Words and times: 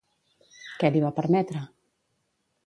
Què 0.83 0.91
li 0.95 1.03
va 1.03 1.11
permetre? 1.19 1.63